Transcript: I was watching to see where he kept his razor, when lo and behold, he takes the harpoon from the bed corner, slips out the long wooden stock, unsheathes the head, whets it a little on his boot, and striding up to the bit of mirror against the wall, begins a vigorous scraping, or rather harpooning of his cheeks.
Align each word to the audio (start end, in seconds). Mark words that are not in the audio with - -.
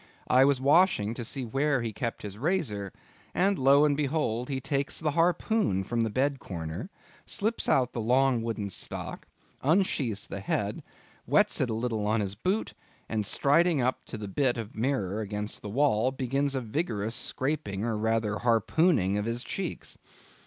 I 0.31 0.45
was 0.45 0.59
watching 0.59 1.13
to 1.13 1.23
see 1.23 1.45
where 1.45 1.83
he 1.83 1.93
kept 1.93 2.23
his 2.23 2.35
razor, 2.35 2.91
when 3.33 3.55
lo 3.57 3.85
and 3.85 3.95
behold, 3.95 4.49
he 4.49 4.59
takes 4.59 4.97
the 4.99 5.11
harpoon 5.11 5.83
from 5.83 6.01
the 6.01 6.09
bed 6.09 6.39
corner, 6.39 6.89
slips 7.23 7.69
out 7.69 7.93
the 7.93 8.01
long 8.01 8.41
wooden 8.41 8.71
stock, 8.71 9.27
unsheathes 9.61 10.25
the 10.25 10.39
head, 10.39 10.81
whets 11.25 11.61
it 11.61 11.69
a 11.69 11.75
little 11.75 12.07
on 12.07 12.19
his 12.19 12.33
boot, 12.33 12.73
and 13.07 13.27
striding 13.27 13.79
up 13.79 14.03
to 14.05 14.17
the 14.17 14.27
bit 14.27 14.57
of 14.57 14.73
mirror 14.75 15.21
against 15.21 15.61
the 15.61 15.69
wall, 15.69 16.09
begins 16.09 16.55
a 16.55 16.61
vigorous 16.61 17.13
scraping, 17.13 17.83
or 17.83 17.95
rather 17.95 18.39
harpooning 18.39 19.17
of 19.19 19.25
his 19.25 19.43
cheeks. 19.43 19.99